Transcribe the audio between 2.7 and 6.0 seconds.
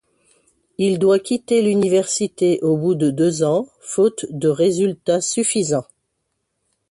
bout de deux ans, faute de résultats suffisants.